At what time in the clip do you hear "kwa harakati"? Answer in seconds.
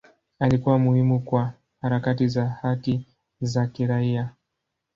1.19-2.27